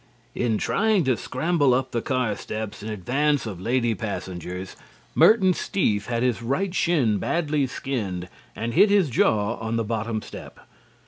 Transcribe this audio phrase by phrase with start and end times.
[0.33, 4.75] In trying to scramble up the car steps in advance of lady passengers,
[5.13, 10.23] Merton Steef had his right shin badly skinned and hit his jaw on the bottom
[10.23, 10.59] step.